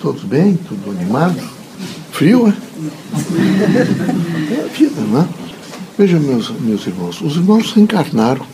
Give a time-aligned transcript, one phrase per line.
[0.00, 0.56] todos bem?
[0.56, 1.40] Tudo animado?
[2.12, 2.56] Frio, né?
[4.56, 5.28] É a vida, né?
[5.98, 8.46] Vejam, meus, meus irmãos, os irmãos reencarnaram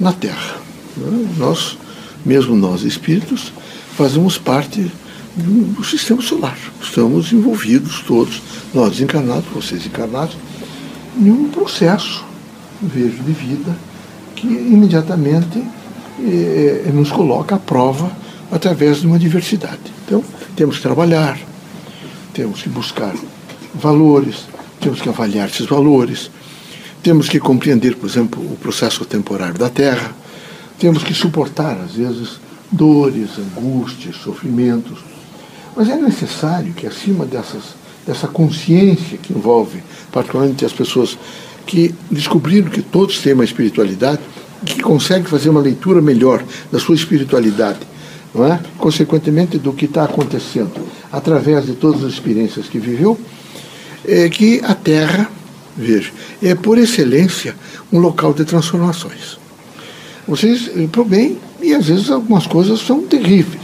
[0.00, 0.56] na Terra.
[0.96, 1.28] Né?
[1.36, 1.76] Nós,
[2.24, 3.52] mesmo nós espíritos,
[3.96, 4.90] fazemos parte
[5.36, 6.56] do sistema solar.
[6.80, 8.40] Estamos envolvidos todos,
[8.72, 10.36] nós encarnados, vocês encarnados,
[11.18, 12.24] em um processo,
[12.82, 13.76] vejo, de vida
[14.34, 15.62] que imediatamente
[16.20, 18.10] eh, nos coloca à prova
[18.50, 19.80] através de uma diversidade.
[20.06, 20.22] Então,
[20.56, 21.38] temos que trabalhar,
[22.32, 23.14] temos que buscar
[23.74, 24.46] valores,
[24.80, 26.30] temos que avaliar esses valores,
[27.02, 30.14] temos que compreender, por exemplo, o processo temporário da Terra,
[30.78, 32.40] temos que suportar, às vezes,
[32.70, 34.98] dores, angústias, sofrimentos.
[35.76, 37.74] Mas é necessário que, acima dessas,
[38.06, 41.18] dessa consciência que envolve, particularmente as pessoas
[41.66, 44.20] que descobriram que todos têm uma espiritualidade,
[44.64, 47.80] que conseguem fazer uma leitura melhor da sua espiritualidade,
[48.34, 48.60] não é?
[48.78, 50.72] consequentemente do que está acontecendo,
[51.12, 53.18] através de todas as experiências que viveu,
[54.04, 55.30] é que a Terra,
[55.76, 56.10] veja,
[56.42, 57.54] é por excelência
[57.92, 59.38] um local de transformações.
[60.26, 63.62] Vocês, eh, para o bem, e às vezes algumas coisas são terríveis.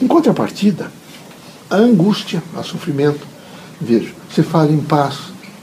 [0.00, 0.90] Em contrapartida,
[1.70, 3.26] a angústia, o sofrimento.
[3.80, 5.16] Veja, você fala em paz,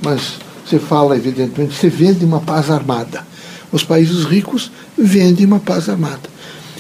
[0.04, 3.26] mas você fala, evidentemente, você vende uma paz armada.
[3.72, 6.30] Os países ricos vendem uma paz armada.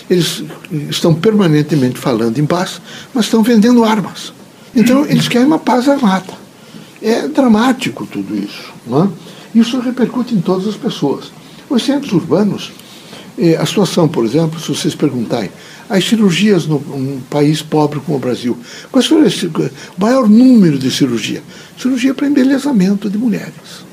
[0.09, 0.43] Eles
[0.89, 2.81] estão permanentemente falando em paz,
[3.13, 4.33] mas estão vendendo armas.
[4.75, 6.33] Então, eles querem uma paz armada.
[7.01, 8.73] É dramático tudo isso.
[8.87, 9.09] Não é?
[9.55, 11.31] Isso repercute em todas as pessoas.
[11.69, 12.71] Os centros urbanos,
[13.37, 15.51] eh, a situação, por exemplo, se vocês perguntarem,
[15.89, 18.55] as cirurgias num país pobre como o Brasil,
[18.91, 21.41] qual foi o maior número de cirurgia?
[21.77, 23.85] Cirurgia para embelezamento de mulheres.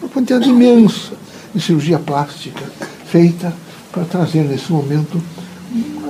[0.00, 1.12] Uma quantidade imensa
[1.54, 2.64] de cirurgia plástica
[3.06, 3.54] feita
[3.92, 5.22] para trazer nesse momento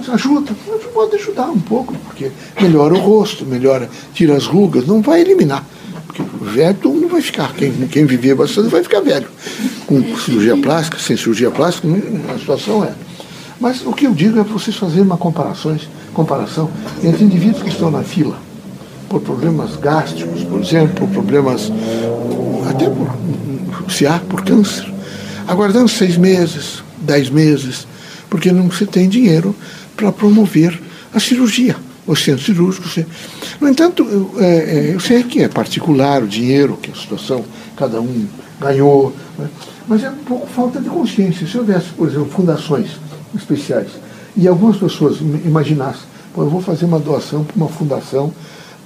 [0.09, 0.55] ajuda,
[0.95, 5.65] pode ajudar um pouco, porque melhora o rosto, melhora, tira as rugas, não vai eliminar.
[6.07, 9.29] Porque velho não vai ficar, quem, quem vivia bastante vai ficar velho.
[9.87, 11.89] Com cirurgia plástica, sem cirurgia plástica,
[12.35, 12.93] a situação é.
[13.61, 16.71] Mas o que eu digo é para vocês fazerem uma comparações, comparação
[17.05, 18.37] entre indivíduos que estão na fila
[19.11, 21.71] por problemas gástricos, por exemplo, por problemas
[22.71, 23.13] até por,
[23.91, 24.91] se há por câncer,
[25.49, 27.87] aguardando seis meses, dez meses,
[28.31, 29.55] porque não se tem dinheiro
[30.01, 30.81] para promover
[31.13, 32.89] a cirurgia, o centro cirúrgico.
[33.61, 37.45] No entanto, eu, é, é, eu sei que é particular o dinheiro, que a situação,
[37.77, 38.27] cada um
[38.59, 39.47] ganhou, né?
[39.87, 41.47] mas é um pouco falta de consciência.
[41.47, 42.93] Se houvesse, por exemplo, fundações
[43.37, 43.89] especiais
[44.35, 48.33] e algumas pessoas imaginassem, eu vou fazer uma doação para uma fundação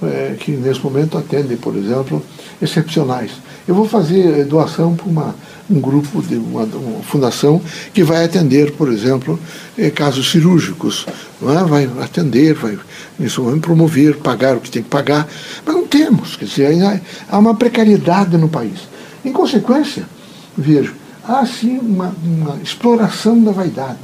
[0.03, 2.21] é, que nesse momento atende, por exemplo,
[2.61, 3.31] excepcionais.
[3.65, 5.35] Eu vou fazer doação para uma,
[5.69, 7.61] um grupo de uma, uma, fundação
[7.93, 9.39] que vai atender, por exemplo,
[9.77, 11.05] eh, casos cirúrgicos.
[11.41, 11.63] É?
[11.63, 12.77] Vai atender, vai
[13.17, 15.27] nesse momento, promover, pagar o que tem que pagar.
[15.65, 18.81] Mas não temos, quer dizer, há uma precariedade no país.
[19.23, 20.07] Em consequência,
[20.55, 20.93] vejo,
[21.23, 23.99] há sim uma, uma exploração da vaidade.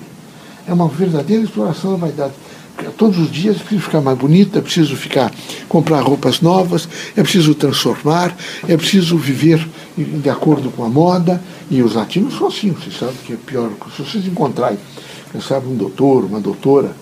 [0.68, 2.34] É uma verdadeira exploração da vaidade
[2.98, 5.32] todos os dias é preciso ficar mais bonita, é preciso ficar
[5.68, 8.36] comprar roupas novas, é preciso transformar,
[8.68, 11.42] é preciso viver de acordo com a moda.
[11.70, 13.70] E os latinos são assim, vocês sabem que é pior.
[13.96, 14.80] Se vocês encontrarem,
[15.32, 16.96] quem sabe, um doutor, uma doutora,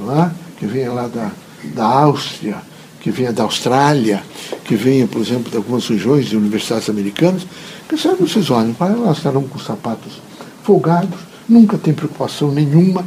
[0.00, 0.30] é?
[0.58, 1.30] que venha lá da,
[1.74, 2.56] da Áustria,
[3.00, 4.22] que venha da Austrália,
[4.64, 7.46] que venha, por exemplo, de algumas regiões de universidades americanas,
[7.88, 10.20] quem sabe vocês olham para elas estarão com sapatos
[10.62, 13.04] folgados, nunca tem preocupação nenhuma,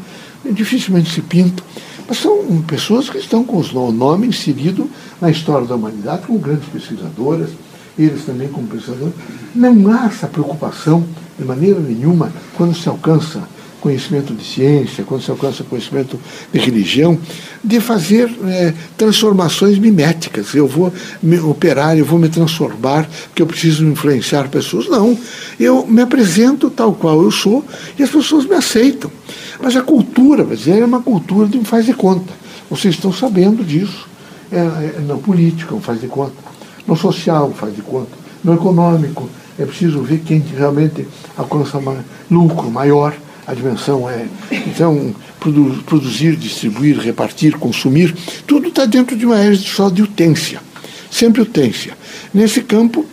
[0.52, 1.66] dificilmente se pintam.
[2.08, 4.90] Mas são pessoas que estão com o nome inserido
[5.22, 7.50] na história da humanidade como grandes pesquisadoras,
[8.04, 9.14] eles também como pesquisadores.
[9.54, 11.06] Não há essa preocupação,
[11.38, 13.42] de maneira nenhuma, quando se alcança
[13.80, 16.20] conhecimento de ciência, quando se alcança conhecimento
[16.52, 17.18] de religião,
[17.64, 20.54] de fazer é, transformações miméticas.
[20.54, 24.88] Eu vou me operar, eu vou me transformar, porque eu preciso influenciar pessoas.
[24.88, 25.18] Não.
[25.60, 27.66] Eu me apresento tal qual eu sou
[27.98, 29.10] e as pessoas me aceitam.
[29.62, 32.34] Mas a cultura brasileira é uma cultura de um faz de conta.
[32.70, 34.08] Vocês estão sabendo disso.
[34.52, 36.49] É, é, no político, um faz de conta.
[36.90, 38.12] No social, faz de conta.
[38.44, 41.08] No econômico, é preciso ver quem realmente
[41.38, 41.80] alcança
[42.30, 43.14] lucro maior.
[43.46, 44.28] A dimensão é.
[44.52, 48.16] Então, produ produzir, distribuir, repartir, consumir,
[48.46, 50.62] tudo está dentro de uma área só de utência.
[51.10, 51.98] Sempre utência.
[52.34, 53.06] Nesse campo,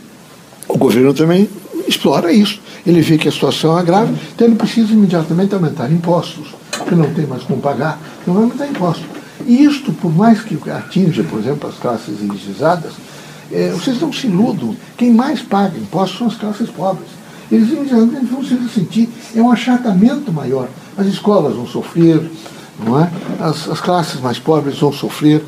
[0.68, 1.48] o governo também
[1.86, 6.54] explora isso ele vê que a situação é grave, então ele precisa imediatamente aumentar impostos,
[6.70, 9.04] porque não tem mais como pagar, então vai aumentar impostos.
[9.44, 12.92] E isto, por mais que atinja, por exemplo, as classes elitizadas,
[13.52, 17.08] é, vocês não se iludam, quem mais paga impostos são as classes pobres.
[17.50, 20.68] Eles vão se sentir, é um achatamento maior.
[20.96, 22.20] As escolas vão sofrer,
[22.84, 23.10] não é?
[23.38, 25.44] as, as classes mais pobres vão sofrer,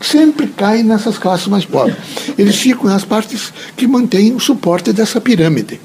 [0.00, 1.96] sempre cai nessas classes mais pobres.
[2.36, 5.80] Eles ficam nas partes que mantêm o suporte dessa pirâmide.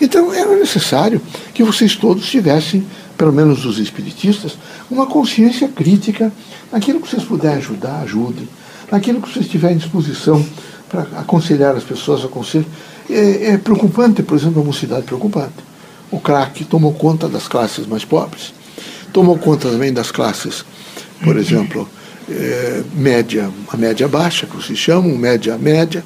[0.00, 1.20] Então era necessário
[1.52, 2.84] que vocês todos tivessem,
[3.16, 4.58] pelo menos os espiritistas,
[4.90, 6.32] uma consciência crítica
[6.72, 8.48] naquilo que vocês puderem ajudar, ajudem.
[8.94, 10.46] Naquilo que vocês tiverem disposição
[10.88, 12.68] para aconselhar as pessoas, aconselhem.
[13.10, 15.52] É, é preocupante, por exemplo, a mocidade preocupante.
[16.12, 18.54] O crack tomou conta das classes mais pobres,
[19.12, 20.64] tomou conta também das classes,
[21.24, 21.88] por exemplo,
[22.30, 26.04] é, média, a média baixa, que vocês chamam, média média.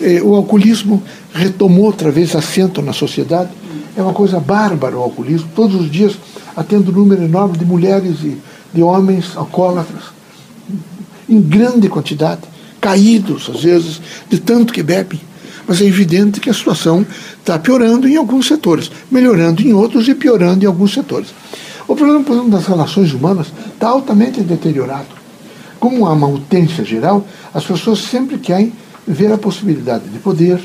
[0.00, 1.00] É, o alcoolismo
[1.32, 3.50] retomou outra vez assento na sociedade.
[3.96, 5.48] É uma coisa bárbara o alcoolismo.
[5.54, 6.16] Todos os dias
[6.56, 8.36] atendo um número enorme de mulheres e
[8.72, 10.02] de homens alcoólatras,
[11.28, 12.42] em grande quantidade,
[12.80, 15.20] caídos, às vezes, de tanto que bebem.
[15.66, 17.06] Mas é evidente que a situação
[17.38, 21.28] está piorando em alguns setores, melhorando em outros e piorando em alguns setores.
[21.86, 25.08] O problema, por exemplo, das relações humanas está altamente deteriorado.
[25.78, 28.72] Como há uma utência geral, as pessoas sempre querem
[29.06, 30.60] ver a possibilidade de poder,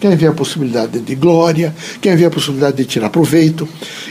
[0.00, 3.68] querem ver a possibilidade de glória, querem ver a possibilidade de tirar proveito.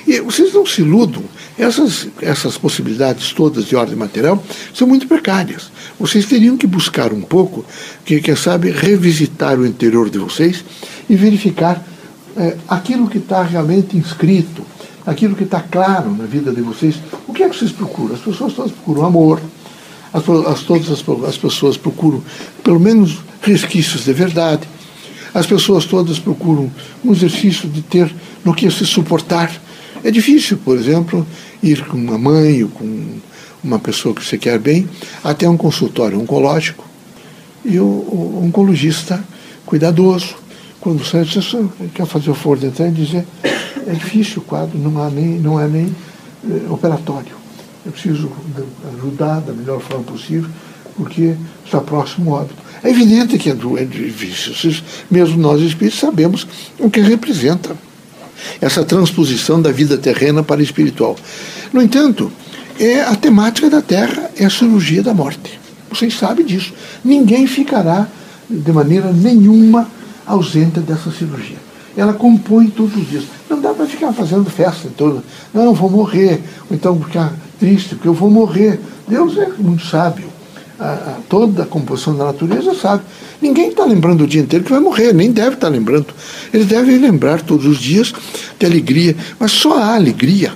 [0.08, 1.24] E vocês não se iludam,
[1.58, 4.44] essas, essas possibilidades todas de ordem material
[4.74, 5.72] são muito precárias.
[6.00, 7.66] Vocês teriam que buscar um pouco,
[8.04, 10.64] que, quem sabe, revisitar o interior de vocês
[11.10, 11.82] e verificar
[12.36, 14.66] é, aquilo que está realmente inscrito,
[15.06, 16.96] aquilo que está claro na vida de vocês.
[17.28, 18.16] O que é que vocês procuram?
[18.16, 19.42] As pessoas todas procuram amor,
[20.14, 22.22] as, as, todas as, as pessoas procuram,
[22.64, 24.68] pelo menos, resquícios de verdade.
[25.34, 26.72] As pessoas todas procuram
[27.04, 28.14] um exercício de ter
[28.44, 29.52] no que se suportar.
[30.06, 31.26] É difícil, por exemplo,
[31.64, 33.08] ir com uma mãe ou com
[33.64, 34.88] uma pessoa que você quer bem
[35.24, 36.86] até um consultório oncológico
[37.66, 39.26] e o, o oncologista
[39.66, 40.36] cuidadoso.
[40.80, 41.26] Quando você
[41.96, 43.26] quer fazer o de entrar e dizer
[43.88, 45.88] é difícil o quadro, não, há nem, não é nem
[46.48, 47.36] eh, operatório.
[47.84, 48.32] Eu preciso
[48.96, 50.52] ajudar da melhor forma possível,
[50.96, 51.34] porque
[51.66, 52.62] está próximo ao óbito.
[52.84, 54.84] É evidente que é, é difícil.
[55.10, 56.48] Mesmo nós espíritos sabemos
[56.78, 57.76] o que representa
[58.62, 61.16] essa transposição da vida terrena para a espiritual.
[61.72, 62.32] No entanto,
[62.80, 65.60] é a temática da Terra é a cirurgia da morte.
[65.90, 66.74] Vocês sabem disso.
[67.04, 68.08] Ninguém ficará
[68.50, 69.88] de maneira nenhuma
[70.26, 71.58] ausente dessa cirurgia.
[71.96, 73.24] Ela compõe todos os dias.
[73.50, 75.24] Não dá para ficar fazendo festa toda.
[75.54, 76.44] Não, vou morrer.
[76.70, 78.80] Ou então ficar triste, porque eu vou morrer.
[79.08, 80.26] Deus é muito sábio.
[80.78, 83.04] A, a, toda a composição da natureza sabe.
[83.42, 86.08] Ninguém está lembrando o dia inteiro que vai morrer, nem deve estar tá lembrando.
[86.54, 88.14] Ele deve lembrar todos os dias
[88.58, 89.16] de alegria.
[89.40, 90.54] Mas só há alegria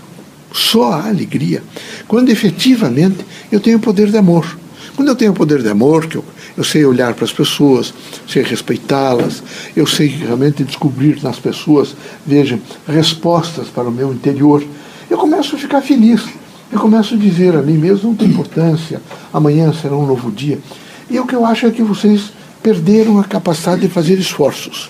[0.52, 1.64] só a alegria.
[2.08, 4.58] Quando efetivamente eu tenho poder de amor.
[4.96, 6.26] Quando eu tenho poder de amor, que eu,
[6.58, 7.94] eu sei olhar para as pessoas,
[8.28, 9.42] sei respeitá-las,
[9.76, 11.96] eu sei realmente descobrir nas pessoas,
[12.26, 14.64] vejam, respostas para o meu interior,
[15.10, 16.22] eu começo a ficar feliz.
[16.72, 19.02] Eu começo a dizer a mim mesmo, não tem importância,
[19.34, 20.60] amanhã será um novo dia.
[21.10, 22.31] E o que eu acho é que vocês
[22.62, 24.90] perderam a capacidade de fazer esforços.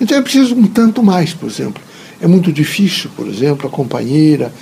[0.00, 1.82] Então é preciso um tanto mais, por exemplo.
[2.20, 4.52] É muito difícil, por exemplo, a companheira,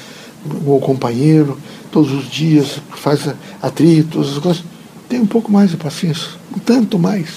[0.64, 1.58] o companheiro,
[1.90, 3.28] todos os dias, faz
[3.62, 4.64] atritos, as coisas.
[5.08, 7.28] Tem um pouco mais de paciência, um tanto mais,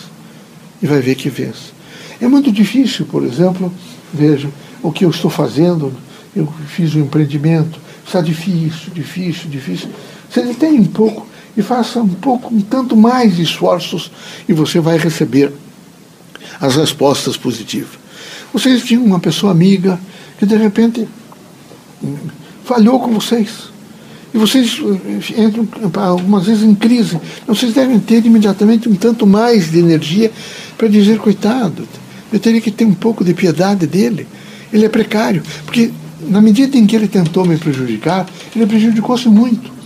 [0.82, 1.72] e vai ver que vence.
[2.20, 3.72] É muito difícil, por exemplo,
[4.14, 4.50] veja,
[4.82, 5.94] o que eu estou fazendo,
[6.36, 9.90] eu fiz um empreendimento, está difícil, difícil, difícil.
[10.30, 11.29] Você detém um pouco
[11.60, 14.10] e faça um pouco, um tanto mais de esforços
[14.48, 15.52] e você vai receber
[16.62, 18.00] as respostas positivas.
[18.54, 20.00] Vocês tinham uma pessoa amiga
[20.38, 21.06] que de repente
[22.64, 23.70] falhou com vocês.
[24.34, 25.68] E vocês eh, entram
[26.02, 27.20] algumas vezes em crise.
[27.46, 30.32] Vocês devem ter imediatamente um tanto mais de energia
[30.78, 31.86] para dizer, coitado,
[32.32, 34.26] eu teria que ter um pouco de piedade dele.
[34.72, 35.44] Ele é precário.
[35.66, 35.92] Porque
[36.22, 39.79] na medida em que ele tentou me prejudicar, ele prejudicou-se muito.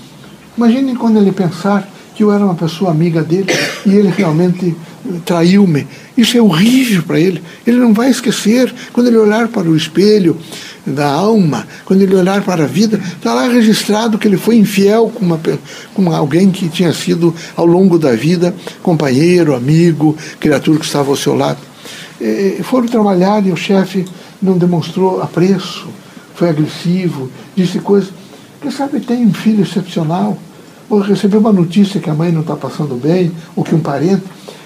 [0.57, 3.47] Imaginem quando ele pensar que eu era uma pessoa amiga dele
[3.85, 4.75] e ele realmente
[5.25, 5.87] traiu-me.
[6.15, 7.41] Isso é horrível para ele.
[7.65, 8.73] Ele não vai esquecer.
[8.91, 10.37] Quando ele olhar para o espelho
[10.85, 15.11] da alma, quando ele olhar para a vida, está lá registrado que ele foi infiel
[15.13, 15.39] com, uma,
[15.93, 21.15] com alguém que tinha sido, ao longo da vida, companheiro, amigo, criatura que estava ao
[21.15, 21.59] seu lado.
[22.21, 24.05] E foram trabalhar e o chefe
[24.41, 25.87] não demonstrou apreço,
[26.35, 28.11] foi agressivo, disse coisas.
[28.63, 30.37] Quem sabe tem um filho excepcional,
[30.89, 34.23] ou recebeu uma notícia que a mãe não está passando bem, ou que um parente.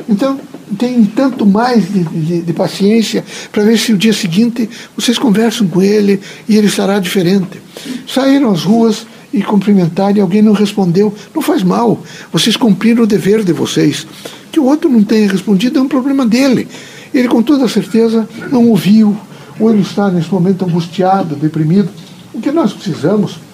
[0.08, 0.39] Então,
[0.77, 5.68] tem tanto mais de, de, de paciência para ver se o dia seguinte vocês conversam
[5.68, 7.60] com ele e ele estará diferente.
[8.08, 11.12] Saíram às ruas e cumprimentaram e alguém não respondeu.
[11.34, 12.00] Não faz mal.
[12.32, 14.06] Vocês cumpriram o dever de vocês.
[14.51, 16.68] Que o outro não tenha respondido é um problema dele.
[17.12, 19.18] Ele, com toda certeza, não ouviu,
[19.60, 21.89] ou ele está nesse momento angustiado, deprimido.
[22.32, 23.47] O que nós precisamos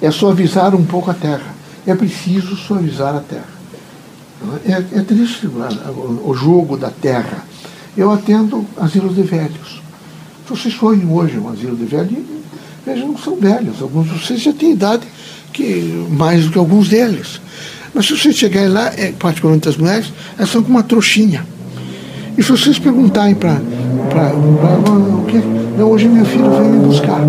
[0.00, 1.54] é suavizar um pouco a terra.
[1.86, 3.58] É preciso suavizar a terra.
[4.64, 7.44] É, é triste o, jogo da terra.
[7.96, 9.82] Eu atendo asilos de velhos.
[10.46, 12.18] Se vocês forem hoje um asilo de velhos,
[12.86, 13.82] vejam, não são velhos.
[13.82, 15.06] Alguns de vocês já têm idade
[15.52, 17.40] que, mais do que alguns deles.
[17.92, 21.44] Mas se vocês chegarem lá, é, particularmente as mulheres, elas são com uma trouxinha.
[22.36, 23.54] E se vocês perguntarem para.
[24.34, 25.38] o que?
[25.76, 27.20] Não, hoje meu filho veio me buscar.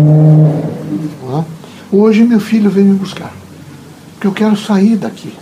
[1.92, 3.32] Hoje meu filho veio me buscar.
[4.14, 5.32] Porque eu quero sair daqui.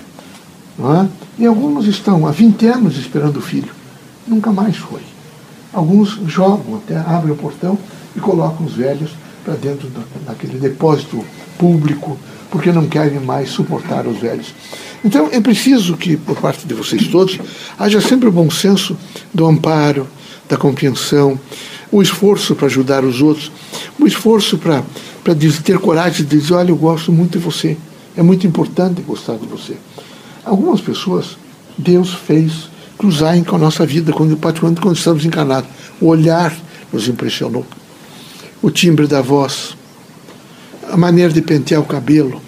[0.78, 1.08] É?
[1.38, 3.72] E alguns estão há 20 anos esperando o filho.
[4.26, 5.02] Nunca mais foi.
[5.72, 7.78] Alguns jogam, até abrem o portão
[8.16, 9.10] e colocam os velhos
[9.44, 9.90] para dentro
[10.26, 11.24] daquele depósito
[11.58, 12.18] público,
[12.50, 14.54] porque não querem mais suportar os velhos.
[15.04, 17.38] Então é preciso que, por parte de vocês todos,
[17.78, 18.96] haja sempre o bom senso
[19.32, 20.06] do amparo,
[20.48, 21.38] da compreensão,
[21.90, 23.50] o esforço para ajudar os outros,
[23.98, 24.82] o esforço para,
[25.24, 27.76] para ter coragem de dizer: olha, eu gosto muito de você,
[28.16, 29.76] é muito importante gostar de você.
[30.44, 31.36] Algumas pessoas,
[31.76, 35.70] Deus fez cruzarem com a nossa vida, quando, particularmente quando estamos encarnados.
[36.00, 36.54] O olhar
[36.92, 37.64] nos impressionou,
[38.60, 39.76] o timbre da voz,
[40.90, 42.40] a maneira de pentear o cabelo,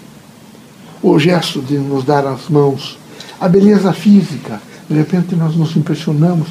[1.01, 2.97] o gesto de nos dar as mãos,
[3.39, 4.61] a beleza física.
[4.89, 6.47] De repente nós nos impressionamos.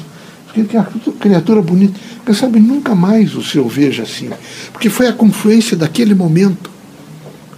[0.53, 0.77] Porque
[1.19, 1.99] criatura bonita.
[2.25, 4.29] Quem sabe nunca mais o senhor veja assim.
[4.71, 6.69] Porque foi a confluência daquele momento.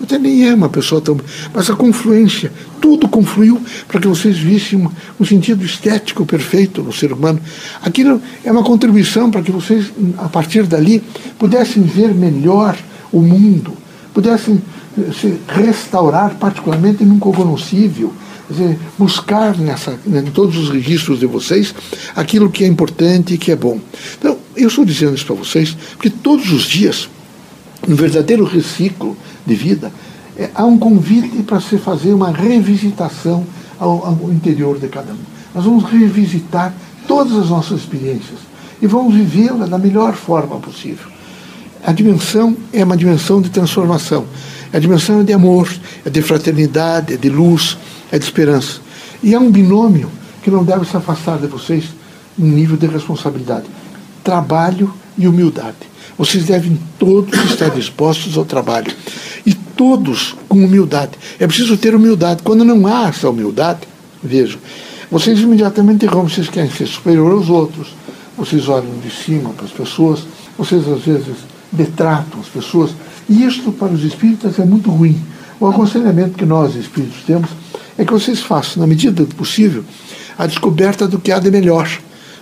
[0.02, 1.18] Até nem é uma pessoa tão.
[1.54, 4.88] Mas a confluência, tudo confluiu para que vocês vissem
[5.20, 7.40] um sentido estético perfeito no ser humano.
[7.82, 11.02] Aquilo é uma contribuição para que vocês, a partir dali,
[11.40, 12.78] pudessem ver melhor
[13.12, 13.74] o mundo,
[14.14, 14.62] pudessem
[15.20, 18.14] se restaurar, particularmente num cognoscível,
[18.98, 21.74] buscar nessa, em todos os registros de vocês
[22.16, 23.80] aquilo que é importante e que é bom.
[24.18, 27.10] Então, eu estou dizendo isso para vocês porque todos os dias,
[27.88, 29.92] um verdadeiro reciclo de vida,
[30.38, 33.46] é, há um convite para se fazer uma revisitação
[33.80, 35.18] ao, ao interior de cada um.
[35.54, 36.74] Nós vamos revisitar
[37.08, 38.40] todas as nossas experiências
[38.82, 41.08] e vamos vivê-la da melhor forma possível.
[41.86, 44.26] A dimensão é uma dimensão de transformação.
[44.74, 45.72] A dimensão é de amor,
[46.04, 47.78] é de fraternidade, é de luz,
[48.12, 48.82] é de esperança.
[49.22, 50.10] E há um binômio
[50.42, 51.86] que não deve se afastar de vocês
[52.38, 53.66] um nível de responsabilidade:
[54.24, 55.78] trabalho e humildade.
[56.18, 58.92] Vocês devem todos estar dispostos ao trabalho.
[59.46, 61.12] E todos com humildade.
[61.40, 62.44] É preciso ter humildade.
[62.44, 63.82] Quando não há essa humildade,
[64.24, 64.60] vejam,
[65.12, 67.90] vocês imediatamente erram, vocês querem ser superior aos outros,
[68.38, 70.26] vocês olham de cima para as pessoas,
[70.58, 71.36] vocês às vezes
[71.72, 72.92] detratam as pessoas,
[73.30, 75.20] e isto para os espíritas é muito ruim.
[75.60, 77.50] O aconselhamento que nós, espíritos, temos
[77.98, 79.84] é que vocês façam, na medida do possível,
[80.38, 81.90] a descoberta do que há de melhor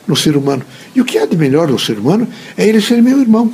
[0.08, 0.64] no ser humano.
[0.96, 3.52] E o que há de melhor no ser humano é ele ser meu irmão.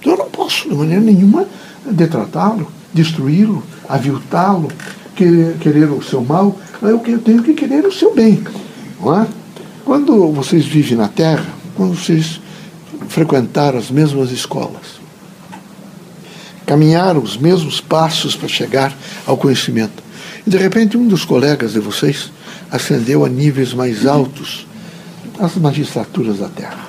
[0.00, 1.46] Então eu não posso, de maneira nenhuma,
[1.90, 4.68] detratá-lo, destruí-lo, aviltá-lo,
[5.14, 6.58] querer o seu mal.
[6.82, 8.42] Eu tenho que querer o seu bem.
[9.00, 9.26] Não é?
[9.84, 12.40] Quando vocês vivem na Terra, quando vocês
[13.08, 14.95] frequentaram as mesmas escolas,
[16.66, 18.92] caminharam os mesmos passos para chegar
[19.24, 20.02] ao conhecimento.
[20.46, 22.30] E de repente um dos colegas de vocês
[22.70, 24.66] ascendeu a níveis mais altos
[25.38, 26.86] as magistraturas da terra.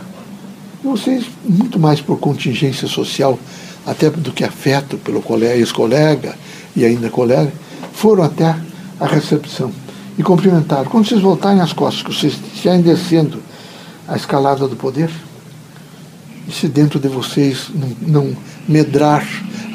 [0.84, 3.38] E vocês, muito mais por contingência social,
[3.86, 6.36] até do que afeto pelo ex-colega
[6.76, 7.52] e ainda colega,
[7.94, 8.56] foram até
[9.00, 9.72] a recepção
[10.18, 10.86] e cumprimentaram.
[10.86, 13.42] Quando vocês voltarem às costas, que vocês estiverem descendo
[14.08, 15.10] a escalada do poder,
[16.48, 19.26] e se dentro de vocês não, não medrar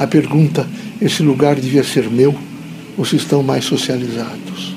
[0.02, 0.68] a pergunta:
[1.00, 2.35] esse lugar devia ser meu?
[2.97, 4.76] Ou se estão mais socializados?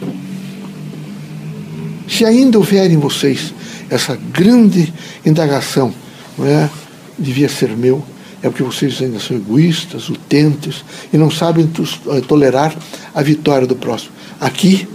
[2.07, 3.53] Se ainda houver em vocês
[3.89, 4.93] essa grande
[5.25, 5.93] indagação,
[6.37, 6.69] não é?
[7.17, 8.03] devia ser meu,
[8.41, 11.69] é porque vocês ainda são egoístas, utentes e não sabem
[12.07, 12.75] eh, tolerar
[13.13, 14.11] a vitória do próximo.
[14.39, 14.87] Aqui,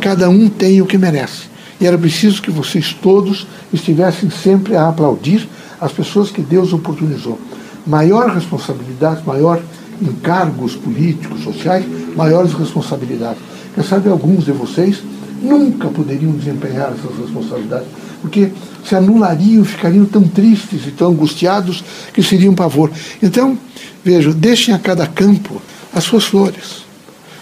[0.00, 1.42] cada um tem o que merece.
[1.80, 5.46] E era preciso que vocês todos estivessem sempre a aplaudir
[5.80, 7.38] as pessoas que Deus oportunizou.
[7.86, 9.60] Maior responsabilidade, maior
[10.00, 11.84] encargos políticos, sociais,
[12.16, 13.42] maiores responsabilidades.
[13.74, 15.02] Quem sabe alguns de vocês
[15.42, 17.88] nunca poderiam desempenhar essas responsabilidades,
[18.22, 18.50] porque
[18.84, 22.90] se anulariam, ficariam tão tristes e tão angustiados que seria um pavor.
[23.22, 23.58] Então,
[24.04, 25.60] vejam, deixem a cada campo
[25.92, 26.84] as suas flores,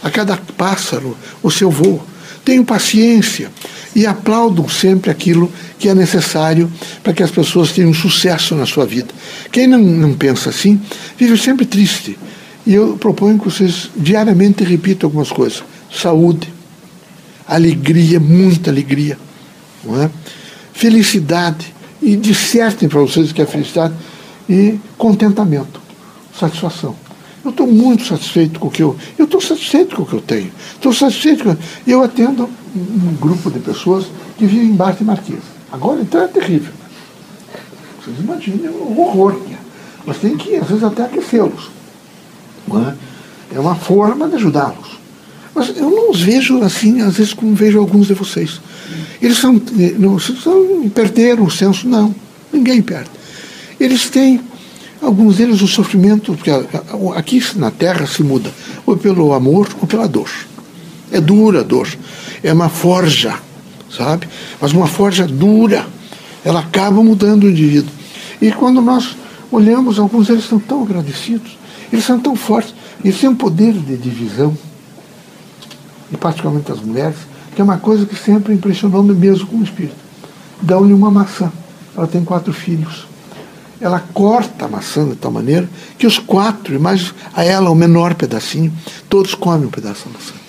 [0.03, 2.03] a cada pássaro o seu voo.
[2.45, 3.51] Tenham paciência
[3.95, 6.71] e aplaudam sempre aquilo que é necessário
[7.03, 9.09] para que as pessoas tenham sucesso na sua vida.
[9.51, 10.81] Quem não, não pensa assim,
[11.19, 12.19] vive sempre triste.
[12.67, 15.63] E eu proponho que vocês diariamente repitam algumas coisas.
[15.93, 16.53] Saúde,
[17.47, 19.19] alegria, muita alegria,
[19.85, 20.11] não é?
[20.73, 23.95] felicidade, e dissertem para vocês que é felicidade,
[24.49, 25.81] e contentamento,
[26.39, 26.97] satisfação.
[27.45, 28.97] Eu estou muito satisfeito com o que eu.
[29.19, 30.51] Eu estou satisfeito com o que eu tenho.
[30.75, 31.57] Estou satisfeito com.
[31.87, 35.43] Eu atendo um grupo de pessoas que vive embaixo de Marquesa.
[35.71, 36.73] Agora, então, é terrível.
[38.03, 39.59] Vocês imaginem o horror que é.
[40.07, 41.71] Mas tem que, às vezes, até aquecê-los.
[42.71, 43.57] É?
[43.57, 44.99] é uma forma de ajudá-los.
[45.55, 48.61] Mas eu não os vejo assim, às vezes, como vejo alguns de vocês.
[49.21, 49.61] Eles são,
[49.99, 52.15] não, são perderam o senso, não.
[52.53, 53.11] Ninguém perde.
[53.79, 54.41] Eles têm,
[55.01, 56.51] alguns deles, o sofrimento, porque
[57.15, 58.51] aqui na Terra se muda,
[58.87, 60.31] ou pelo amor ou pela dor.
[61.11, 61.89] É dura a dor.
[62.43, 63.39] É uma forja,
[63.91, 64.29] sabe?
[64.61, 65.87] Mas uma forja dura.
[66.45, 67.91] Ela acaba mudando o indivíduo.
[68.41, 69.17] E quando nós
[69.51, 71.57] olhamos, alguns deles estão tão agradecidos,
[71.93, 74.57] eles são tão fortes, eles têm um poder de divisão,
[76.11, 77.17] e particularmente as mulheres,
[77.55, 79.95] que é uma coisa que sempre impressionou me mesmo como espírito.
[80.61, 81.53] Dão-lhe uma maçã.
[81.97, 83.07] Ela tem quatro filhos.
[83.81, 85.69] Ela corta a maçã de tal maneira
[85.99, 88.73] que os quatro, e mais a ela o menor pedacinho,
[89.09, 90.42] todos comem um pedaço da maçã.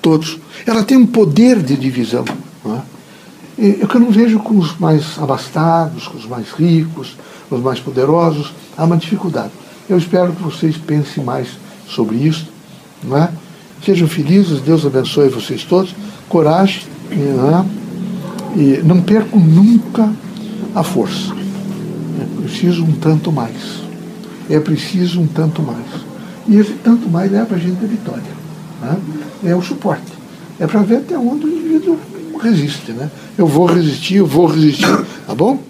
[0.00, 0.38] Todos.
[0.66, 2.24] Ela tem um poder de divisão.
[2.64, 2.80] Não é?
[3.58, 7.16] Eu que não vejo com os mais abastados, com os mais ricos,
[7.50, 9.50] os mais poderosos, há uma dificuldade.
[9.88, 11.48] Eu espero que vocês pensem mais
[11.86, 12.48] sobre isso.
[13.12, 13.28] É?
[13.84, 15.94] Sejam felizes, Deus abençoe vocês todos.
[16.28, 17.64] Coragem não é?
[18.56, 20.10] e não percam nunca
[20.74, 21.34] a força.
[22.20, 23.82] É preciso um tanto mais.
[24.48, 25.86] É preciso um tanto mais.
[26.48, 28.40] E esse tanto mais é para a gente ter vitória.
[28.82, 28.96] É?
[29.44, 30.12] É o suporte.
[30.58, 31.98] É para ver até onde o indivíduo
[32.40, 32.92] resiste.
[32.92, 33.10] Né?
[33.36, 34.86] Eu vou resistir, eu vou resistir.
[35.26, 35.69] Tá bom?